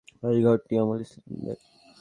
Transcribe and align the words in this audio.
এই 0.27 0.37
ঘরটি 0.43 0.73
অমুসলিমের। 0.79 1.57